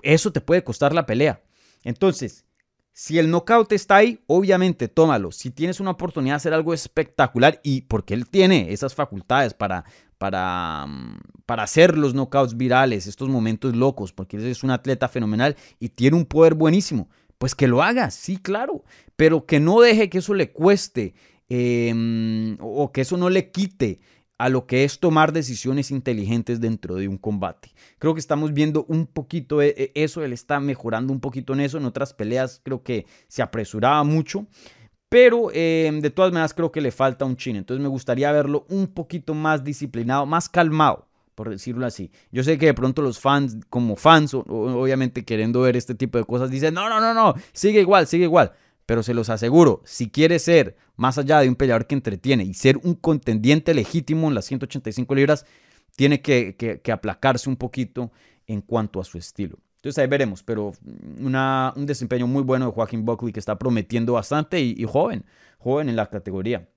[0.00, 1.42] eso te puede costar la pelea.
[1.82, 2.46] Entonces,
[2.92, 5.32] si el knockout está ahí, obviamente tómalo.
[5.32, 9.84] Si tienes una oportunidad de hacer algo espectacular y porque él tiene esas facultades para,
[10.18, 15.08] para, mm, para hacer los knockouts virales, estos momentos locos, porque él es un atleta
[15.08, 18.84] fenomenal y tiene un poder buenísimo, pues que lo haga, sí, claro,
[19.16, 21.14] pero que no deje que eso le cueste
[21.54, 24.00] em, o que eso no le quite
[24.38, 27.72] a lo que es tomar decisiones inteligentes dentro de un combate.
[27.98, 31.60] Creo que estamos viendo un poquito e, e, eso, él está mejorando un poquito en
[31.60, 34.46] eso, en otras peleas creo que se apresuraba mucho,
[35.10, 38.64] pero em, de todas maneras creo que le falta un chin, entonces me gustaría verlo
[38.70, 42.10] un poquito más disciplinado, más calmado por decirlo así.
[42.30, 46.24] Yo sé que de pronto los fans, como fans, obviamente queriendo ver este tipo de
[46.24, 48.52] cosas, dicen, no, no, no, no, sigue igual, sigue igual.
[48.92, 52.52] Pero se los aseguro, si quiere ser más allá de un peleador que entretiene y
[52.52, 55.46] ser un contendiente legítimo en las 185 libras,
[55.96, 58.12] tiene que, aplacarse un poquito
[58.46, 59.56] en cuanto a su estilo.
[59.76, 64.60] Entonces ahí veremos, pero un desempeño muy bueno de Joaquín Buckley que está prometiendo bastante
[64.60, 65.24] y, joven,
[65.56, 66.68] joven en la categoría.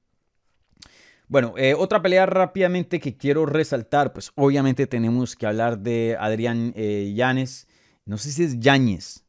[1.28, 6.72] Bueno, eh, otra pelea rápidamente que quiero resaltar, pues obviamente tenemos que hablar de Adrián
[6.78, 7.68] eh, Llanes.
[8.06, 9.26] No sé si es Yáñez.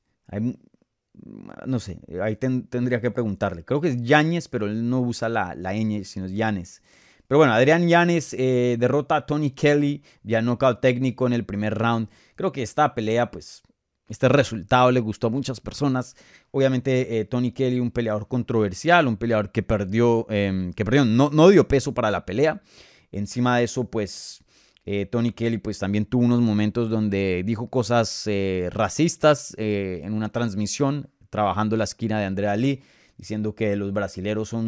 [1.67, 3.65] No sé, ahí tendría que preguntarle.
[3.65, 6.83] Creo que es Yáñez, pero él no usa la, la ñ, sino es Yanes.
[7.29, 11.75] Pero bueno, Adrián Yanes eh, derrota a Tony Kelly vía knockout técnico en el primer
[11.75, 12.09] round.
[12.37, 13.63] Creo que esta pelea, pues,
[14.09, 16.15] este resultado le gustó a muchas personas.
[16.53, 21.31] Obviamente, eh, Tony Kelly, un peleador controversial, un peleador que perdió, em, que perdió, no,
[21.31, 22.63] no dio peso para la pelea.
[23.11, 24.45] Encima de eso, pues,
[24.85, 28.29] eh, Tony Kelly pues también tuvo unos momentos donde dijo cosas
[28.71, 32.83] racistas en una transmisión, trabajando la esquina de Andrea Lee,
[33.19, 34.65] diciendo que los brasileros son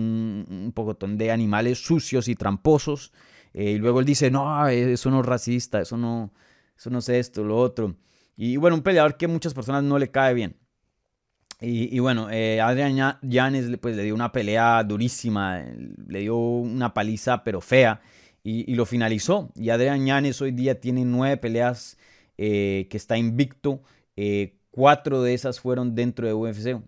[0.50, 3.10] un poco de animales sucios y tramposos.
[3.54, 6.30] y luego él dice, no, eso no es racista, eso no,
[6.76, 7.96] eso no es esto, lo otro.
[8.36, 10.56] Y bueno, un peleador que muchas personas no le cae bien.
[11.60, 15.64] Y, bueno, eh, Adrian Yanes pues, le dio una pelea durísima,
[16.06, 18.02] le dio una paliza pero fea
[18.44, 19.50] y, lo finalizó.
[19.56, 21.96] Y Adrian Yanes hoy día tiene nueve peleas
[22.36, 23.82] eh, que está invicto.
[24.16, 26.80] Eh, cuatro de esas fueron dentro de UFC.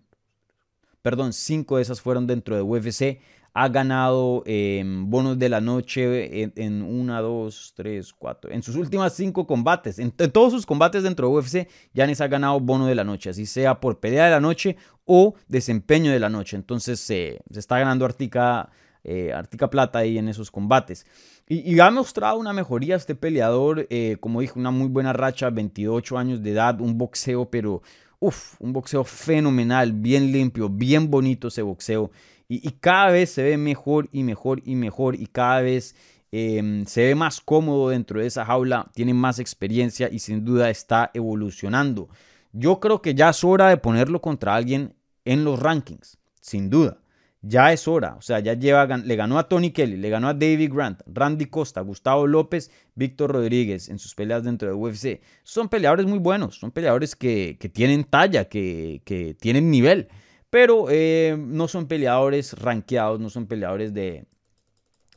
[1.01, 3.19] Perdón, cinco de esas fueron dentro de UFC
[3.53, 8.49] ha ganado em, bonos de la noche en, una, dos, tres, cuatro.
[8.49, 12.61] En sus últimas cinco combates, en, todos sus combates dentro de UFC, Yanis ha ganado
[12.61, 16.29] bono de la noche, así sea por pelea de la noche o desempeño de la
[16.29, 16.55] noche.
[16.55, 18.69] Entonces se está ganando Artica,
[19.03, 21.05] eh, Artica Plata ahí en esos combates.
[21.53, 26.17] Y, ha mostrado una mejoría este peleador, eh, como dije, una muy buena racha, 28
[26.17, 27.81] años de edad, un boxeo, pero
[28.19, 32.09] uff, un boxeo fenomenal, bien limpio, bien bonito ese boxeo.
[32.47, 35.93] Y, cada vez se ve mejor y mejor y mejor y cada vez
[36.31, 40.69] em, se ve más cómodo dentro de esa jaula, tiene más experiencia y sin duda
[40.69, 42.07] está evolucionando.
[42.53, 44.93] Yo creo que ya es hora de ponerlo contra alguien
[45.25, 47.00] en los rankings, sin duda.
[47.43, 50.33] Ya es hora, o sea, ya lleva, le ganó a Tony Kelly, le ganó a
[50.35, 55.21] David Grant, Randy Costa, Gustavo López, Víctor Rodríguez en sus peleas dentro de UFC.
[55.43, 60.07] Son peleadores muy buenos, son peleadores que, tienen talla, que, tienen nivel
[60.51, 64.25] pero eh, no son peleadores rankeados, no son peleadores de,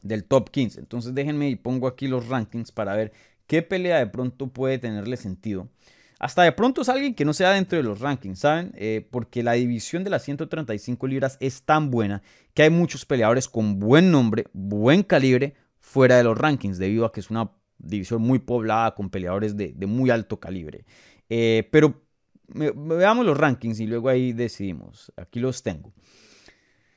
[0.01, 0.79] del top 15.
[0.79, 3.13] Entonces déjenme y pongo aquí los rankings para ver
[3.49, 5.69] qué pelea de pronto puede tenerle sentido.
[6.25, 8.73] Hasta de pronto es alguien que no sea dentro de los rankings, ¿saben?
[8.77, 12.23] Eh, porque la división de las 135 libras es tan buena
[12.55, 17.13] que hay muchos peleadores con buen nombre, buen calibre, fuera de los rankings, debido a
[17.13, 20.87] que es una división muy poblada con peleadores de, muy alto calibre.
[21.29, 22.01] Eh, pero
[22.49, 25.13] veamos los rankings y luego ahí decidimos.
[25.19, 25.93] Aquí los tengo.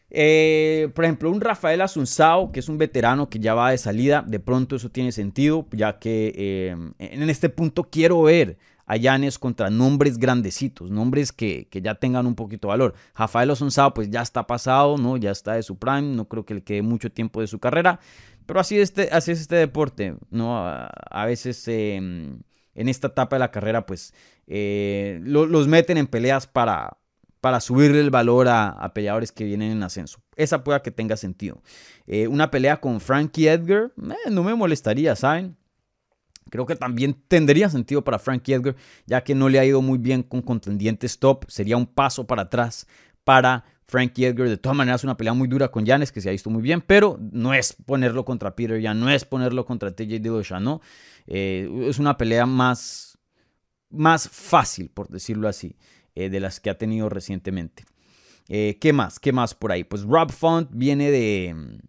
[0.10, 4.24] Eh, por ejemplo, un Rafael Asunzao, que es un veterano que ya va de salida,
[4.26, 9.70] de pronto eso tiene sentido, ya que en este punto quiero ver a Yanes contra
[9.70, 12.94] nombres grandecitos, nombres que, ya tengan un poquito de valor.
[13.16, 15.18] Rafael Asunzao pues ya está pasado, ¿no?
[15.18, 18.00] ya está de su prime, no creo que le quede mucho tiempo de su carrera,
[18.46, 20.58] pero así, este, así es este deporte, ¿no?
[20.58, 22.40] A, veces em,
[22.76, 24.14] en esta etapa de la carrera, pues
[24.48, 26.98] eh, los meten en peleas para,
[27.42, 30.20] para subirle el valor a, peleadores que vienen en ascenso.
[30.38, 31.62] Esa pueda que tenga sentido.
[32.06, 35.58] Eh, una pelea con Frankie Edgar, eh, no me molestaría, ¿saben?
[36.50, 39.98] Creo que también tendría sentido para Frankie Edgar, ya que no le ha ido muy
[39.98, 41.46] bien con contendientes top.
[41.48, 42.88] Sería un paso para atrás
[43.24, 44.50] para Frankie Edgar.
[44.50, 46.82] De todas maneras, una pelea muy dura con Janes, que se ha visto muy bien,
[46.82, 50.82] pero no es ponerlo contra Peter ya no es ponerlo contra TJ Dillashaw, ¿no?
[51.26, 53.18] Eh, es una pelea más,
[53.90, 55.76] más fácil, por decirlo así,
[56.16, 57.86] eh, de las que ha tenido recientemente.
[58.50, 59.20] Eh, ¿Qué más?
[59.20, 59.84] ¿Qué más por ahí?
[59.84, 61.80] Pues Rob Font viene de,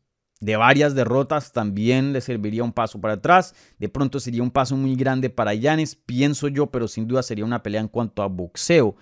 [0.40, 3.54] de varias derrotas, también le serviría un paso para atrás.
[3.78, 7.44] De pronto sería un paso muy grande para Yanes, pienso yo, pero sin duda sería
[7.44, 8.96] una pelea en cuanto a boxeo.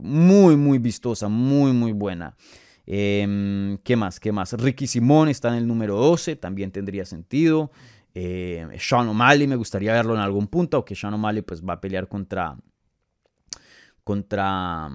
[0.00, 2.36] muy, muy vistosa, muy, muy buena.
[2.90, 4.18] Em, ¿Qué más?
[4.18, 4.54] ¿Qué más?
[4.54, 7.70] Ricky Simón está en el número 12, también tendría sentido.
[8.14, 11.80] Eh, Sean O'Malley me gustaría verlo en algún punto, aunque Sean O'Malley pues va a
[11.82, 12.56] pelear contra
[14.02, 14.88] contra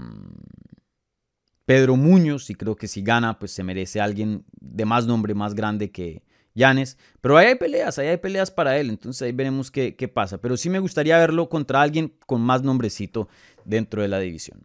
[1.66, 5.56] Pedro Muñoz y creo que si gana pues se merece alguien de más nombre, más
[5.56, 6.24] grande que
[6.56, 6.98] Yanes.
[7.22, 10.40] Pero ahí hay peleas, ahí hay peleas para él, entonces ahí veremos qué, qué pasa.
[10.40, 13.30] Pero sí me gustaría verlo contra alguien con más nombrecito
[13.66, 14.62] dentro de la división.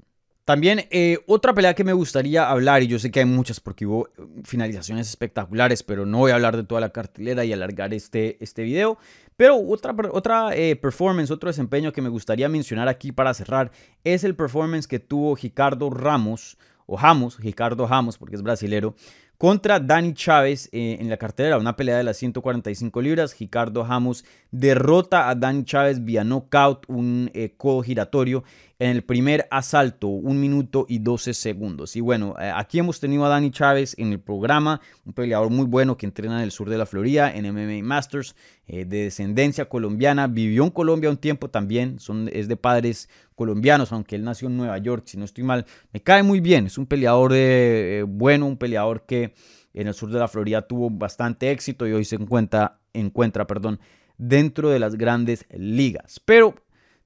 [0.48, 3.84] También eh, otra pelea que me gustaría hablar, y yo sé que hay muchas porque
[3.84, 7.92] hubo eh, finalizaciones espectaculares, pero no voy a hablar de toda la cartelera y alargar
[7.92, 8.96] este, este video.
[9.36, 13.72] Pero otra, otra eh, performance, otro desempeño que me gustaría mencionar aquí para cerrar
[14.04, 16.56] es el performance que tuvo Ricardo Ramos,
[16.88, 16.98] o
[17.38, 18.94] Ricardo Ramos, porque es brasilero,
[19.36, 23.38] contra Dani Chávez en la cartelera, una pelea de las 145 libras.
[23.38, 28.42] Ricardo Ramos derrota a Dani Chávez vía knockout, un codo giratorio
[28.78, 31.96] en el primer asalto, un minuto y 12 segundos.
[31.96, 35.66] Y bueno, eh, aquí hemos tenido a Dani Chávez en el programa, un peleador muy
[35.66, 38.36] bueno que entrena en el sur de la Florida, en MMA Masters,
[38.68, 43.92] eh, de descendencia colombiana, vivió en Colombia un tiempo también, son, es de padres colombianos,
[43.92, 46.78] aunque él nació en Nueva York, si no estoy mal, me cae muy bien, es
[46.78, 49.34] un peleador eh, bueno, un peleador que
[49.74, 53.80] en el sur de la Florida tuvo bastante éxito y hoy se encuentra, encuentra perdón,
[54.18, 56.20] dentro de las grandes ligas.
[56.24, 56.54] Pero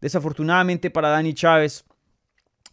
[0.02, 1.84] Desafortunadamente para Dani Chávez,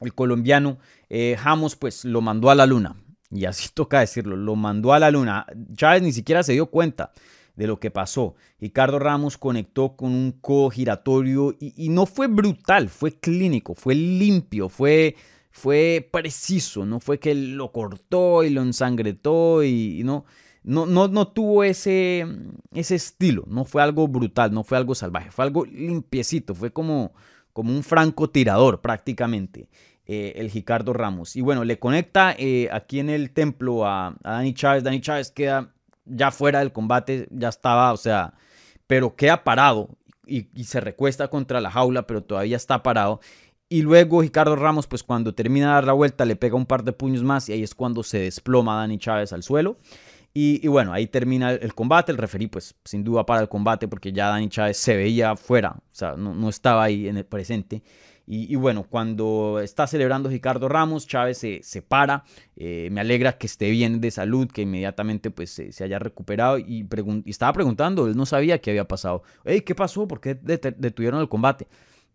[0.02, 0.80] el colombiano,
[1.10, 1.38] eh,
[1.80, 2.96] pues lo mandó a la luna.
[3.30, 5.46] Y así toca decirlo, lo mandó a la luna.
[5.76, 7.12] Chávez ni siquiera se dio cuenta
[7.56, 8.34] de lo que pasó.
[8.60, 14.68] Ricardo Ramos conectó con un codo giratorio y, no fue brutal, fue clínico, fue limpio,
[14.68, 15.16] fue,
[15.52, 20.26] fue preciso, no fue que lo cortó y lo ensangretó y no
[20.64, 22.26] no, no, tuvo ese,
[22.74, 27.14] ese estilo, no fue algo brutal, no fue algo salvaje, fue algo limpiecito, fue como,
[27.54, 29.70] como un francotirador prácticamente.
[30.06, 31.36] eh, el Ricardo Ramos.
[31.36, 34.84] Y bueno, le conecta eh, aquí en el templo a, a Dani Chávez.
[34.84, 35.72] Dani Chávez queda
[36.10, 38.34] ya fuera del combate, ya estaba, o sea,
[38.88, 39.90] pero queda parado
[40.26, 43.20] y, se recuesta contra la jaula, pero todavía está parado.
[43.70, 46.84] Y luego Ricardo Ramos, pues cuando termina de dar la vuelta, le pega un par
[46.84, 49.78] de puños más y ahí es cuando se desploma Dani Chávez al suelo.
[50.34, 52.12] Y, bueno, ahí termina el, combate.
[52.12, 55.72] El referí, pues sin duda para el combate, porque ya Dani Chávez se veía fuera,
[55.72, 57.82] o sea, no, no estaba ahí en el presente.
[58.32, 62.26] Y, bueno, cuando está celebrando Ricardo Ramos, Chávez se, se para.
[62.56, 66.60] Eh, me alegra que esté bien de salud, que inmediatamente pues, se, haya recuperado.
[66.60, 66.88] Y,
[67.26, 69.24] estaba preguntando, él no sabía qué había pasado.
[69.66, 70.08] ¿qué pasó?
[70.08, 71.68] ¿Por qué detuvieron el combate?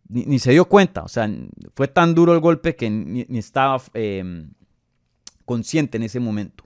[0.09, 1.03] Ni, se dio cuenta.
[1.03, 1.29] O sea,
[1.75, 4.53] fue tan duro el golpe que ni, estaba em,
[5.45, 6.64] consciente en ese momento.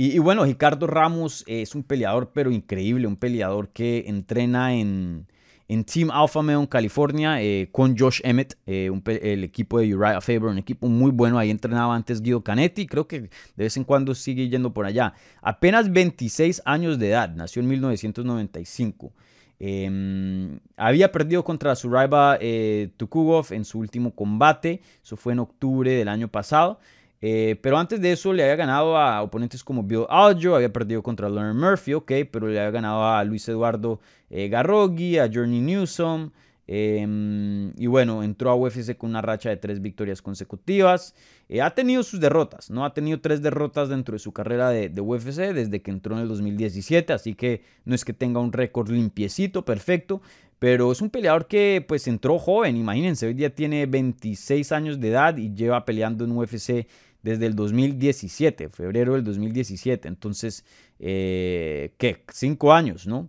[0.00, 5.26] Y, bueno, Ricardo Ramos es un peleador, pero increíble, un peleador que entrena en,
[5.66, 8.92] en Team Alpha Male en California eh, con Josh Emmett, eh,
[9.22, 11.36] el equipo de Uriah Faber, un equipo muy bueno.
[11.36, 15.14] Ahí entrenaba antes Guido Canetti, creo que de vez en cuando sigue yendo por allá.
[15.42, 19.12] Apenas 26 años de edad, nació en 1995.
[19.58, 25.40] Em, había perdido contra su rival eh, Tukugov en su último combate, eso fue en
[25.40, 26.78] octubre del año pasado.
[27.20, 31.02] Eh, pero antes de eso le había ganado a oponentes como Bill Aljo, había perdido
[31.02, 34.00] contra Leonard Murphy, ok, pero le había ganado a Luis Eduardo
[34.30, 36.30] eh, Garrogui, a Journey Newsom.
[36.70, 41.14] Em, y bueno, entró a UFC con una racha de tres victorias consecutivas.
[41.48, 42.84] Eh, ha tenido sus derrotas, ¿no?
[42.84, 46.22] Ha tenido tres derrotas dentro de su carrera de, de, UFC desde que entró en
[46.22, 50.20] el 2017, así que no es que tenga un récord limpiecito, perfecto,
[50.58, 55.08] pero es un peleador que pues entró joven, imagínense, hoy día tiene 26 años de
[55.08, 56.86] edad y lleva peleando en UFC
[57.22, 60.08] desde el 2017, febrero del 2017.
[60.08, 60.64] Entonces,
[60.98, 62.24] eh, ¿qué?
[62.32, 63.28] Cinco años, ¿no?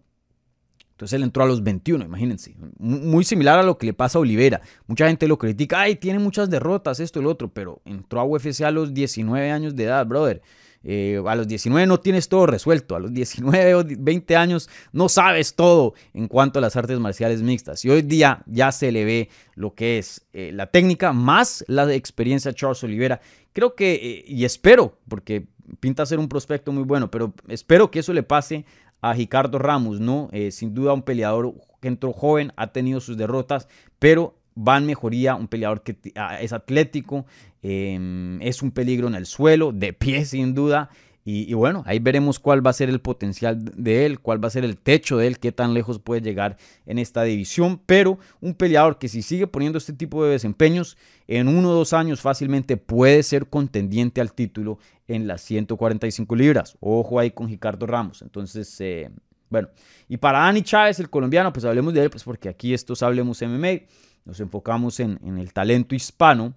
[0.99, 2.57] Entonces él entró a los 21, imagínense.
[2.77, 4.59] Muy similar a lo que le pasa a Olivera.
[4.85, 8.25] Mucha gente lo critica, ay, tiene muchas derrotas, esto y lo otro, pero entró a
[8.25, 10.41] UFC a los 19 años de edad, brother.
[10.83, 15.09] Eh, a los 19 no tienes todo resuelto, a los 19 o 20 años no
[15.09, 17.83] sabes todo en cuanto a las artes marciales mixtas.
[17.85, 21.93] Y hoy día ya se le ve lo que es eh, la técnica más la
[21.93, 23.19] experiencia de Charles Olivera
[23.53, 25.47] creo que, eh, y espero, porque
[25.79, 28.65] pinta ser un prospecto muy bueno, pero espero que eso le pase
[29.01, 30.29] a Ricardo Ramos, ¿no?
[30.31, 34.85] Eh, sin duda un peleador que entró joven, ha tenido sus derrotas, pero va en
[34.85, 37.25] mejoría, un peleador que ah, es atlético,
[37.61, 40.89] em, es un peligro en el suelo, de pie sin duda,
[41.25, 44.51] y, bueno, ahí veremos cuál va a ser el potencial de él, cuál va a
[44.51, 46.57] ser el techo de él, qué tan lejos puede llegar
[46.87, 47.79] en esta división.
[47.85, 50.97] Pero un peleador que si sigue poniendo este tipo de desempeños,
[51.27, 56.77] en uno o dos años fácilmente puede ser contendiente al título en las 145 libras.
[56.79, 58.23] Ojo ahí con Ricardo Ramos.
[58.23, 59.11] Entonces, eh,
[59.49, 59.67] bueno.
[60.07, 63.41] Y para Dani Chávez, el colombiano, pues hablemos de él, pues porque aquí estos Hablemos
[63.41, 63.81] MMA,
[64.25, 66.55] nos enfocamos en, el talento hispano.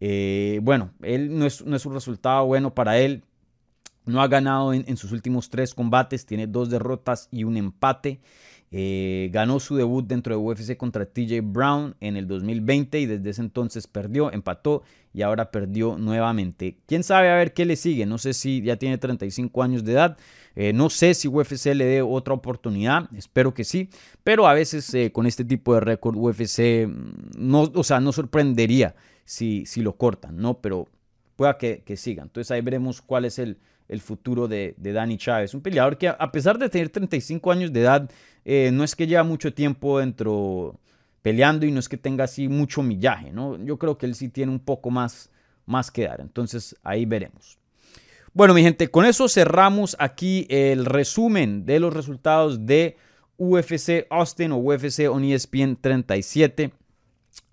[0.00, 3.22] Eh, bueno, él no es, no es un resultado bueno para él
[4.04, 8.20] no ha ganado en, sus últimos tres combates, tiene dos derrotas y un empate.
[8.74, 13.28] Eh, ganó su debut dentro de UFC contra TJ Brown en el 2020 y desde
[13.28, 14.82] ese entonces perdió, empató
[15.12, 16.78] y ahora perdió nuevamente.
[16.86, 18.06] Quién sabe a ver qué le sigue.
[18.06, 20.16] No sé si ya tiene 35 años de edad.
[20.54, 23.10] Eh, no sé si UFC le dé otra oportunidad.
[23.14, 23.90] Espero que sí.
[24.24, 28.10] Pero a veces eh, con este tipo de récord UFC mm, no, o sea, no
[28.12, 28.94] sorprendería
[29.24, 30.60] si, si lo cortan, ¿no?
[30.60, 30.88] Pero
[31.36, 31.98] pueda que, que.
[32.06, 35.54] Entonces ahí veremos cuál es el, el futuro de, de Dani Chávez.
[35.54, 38.10] Un peleador que a pesar de tener 35 años de edad,
[38.44, 40.78] eh, no es que lleva mucho tiempo dentro
[41.22, 43.62] peleando y no es que tenga así mucho millaje, ¿no?
[43.64, 45.30] Yo creo que él sí tiene un poco más,
[45.66, 46.20] más que dar.
[46.20, 47.58] Entonces ahí veremos.
[48.34, 52.96] Bueno, mi gente, con eso cerramos aquí el resumen de los resultados de
[53.36, 56.72] UFC Austin o UFC on ESPN 37.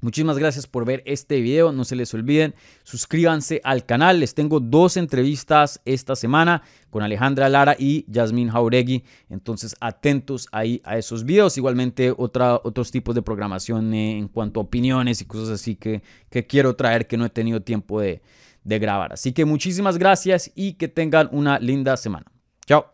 [0.02, 1.74] Muchísimas gracias por ver este video.
[1.74, 4.22] No se les olviden, suscríbanse al canal.
[4.22, 9.04] Les tengo dos entrevistas esta semana con Alejandra Lara y Yasmin Jauregui.
[9.30, 11.58] Entonces, atentos ahí a esos videos.
[11.58, 16.76] Igualmente, otros tipos de programación en cuanto a opiniones y cosas así que, que quiero
[16.76, 18.22] traer que no he tenido tiempo de,
[18.64, 19.12] de grabar.
[19.14, 22.26] Así que muchísimas gracias y que tengan una linda semana.
[22.66, 22.94] Chao.